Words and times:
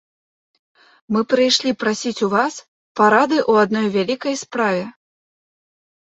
Мы 1.17 1.21
прыйшлі 1.33 1.73
прасіць 1.83 2.23
у 2.27 2.29
вас 2.35 2.53
парады 3.01 3.37
ў 3.51 3.67
адной 3.67 3.85
вялікай 3.97 4.35
справе. 4.43 4.81